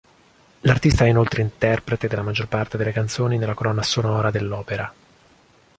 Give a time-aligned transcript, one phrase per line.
[0.61, 4.91] L'artista è inoltre interprete della maggior parte delle canzoni nella colonna sonora dell'opera.